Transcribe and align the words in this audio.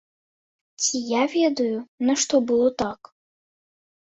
Ці 0.83 1.01
я 1.09 1.19
ведаю, 1.35 1.77
нашто 2.09 2.35
было 2.53 2.69
так? 2.83 2.99